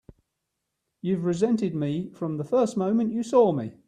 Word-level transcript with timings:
You've 1.03 1.25
resented 1.25 1.75
me 1.75 2.09
from 2.09 2.37
the 2.37 2.43
first 2.43 2.75
moment 2.75 3.13
you 3.13 3.21
saw 3.21 3.51
me! 3.51 3.73